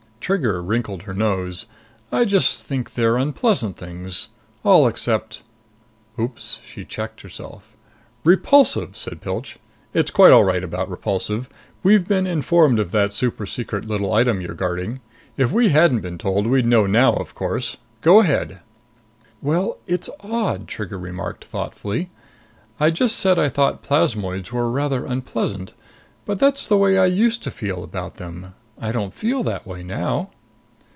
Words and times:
Trigger 0.21 0.61
wrinkled 0.63 1.03
her 1.03 1.13
nose. 1.15 1.65
"I 2.11 2.23
just 2.25 2.63
think 2.63 2.93
they're 2.93 3.17
unpleasant 3.17 3.75
things. 3.75 4.29
All 4.63 4.87
except" 4.87 5.41
Oops! 6.19 6.61
She 6.63 6.85
checked 6.85 7.19
herself." 7.21 7.75
Repulsive," 8.23 8.95
said 8.95 9.19
Pilch. 9.19 9.57
"It's 9.95 10.11
quite 10.11 10.31
all 10.31 10.43
right 10.45 10.63
about 10.63 10.89
Repulsive. 10.91 11.49
We've 11.83 12.07
been 12.07 12.25
informed 12.27 12.77
of 12.79 12.91
that 12.91 13.09
supersecret 13.09 13.85
little 13.87 14.13
item 14.13 14.39
you're 14.41 14.53
guarding. 14.53 14.99
If 15.37 15.51
we 15.51 15.69
hadn't 15.69 15.99
been 16.01 16.19
told, 16.19 16.45
we'd 16.47 16.67
know 16.67 16.85
now, 16.85 17.11
of 17.13 17.33
course. 17.35 17.75
Go 18.01 18.19
ahead." 18.21 18.61
"Well, 19.41 19.79
it's 19.87 20.09
odd!" 20.21 20.65
Trigger 20.67 20.99
remarked 20.99 21.43
thoughtfully. 21.45 22.09
"I 22.79 22.89
just 22.91 23.15
said 23.17 23.37
I 23.39 23.49
thought 23.49 23.81
plasmoids 23.83 24.51
were 24.53 24.69
rather 24.71 25.03
unpleasant. 25.05 25.73
But 26.25 26.37
that's 26.39 26.67
the 26.67 26.77
way 26.77 26.97
I 26.99 27.07
used 27.07 27.41
to 27.43 27.51
feel 27.51 27.83
about 27.83 28.15
them. 28.17 28.53
I 28.83 28.91
don't 28.91 29.13
feel 29.13 29.43
that 29.43 29.67
way 29.67 29.83
now." 29.83 30.31